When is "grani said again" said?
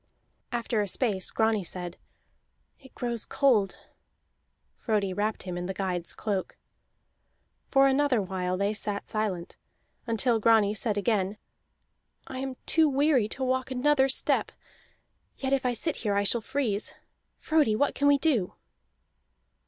10.39-11.37